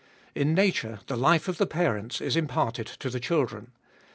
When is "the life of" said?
1.05-1.59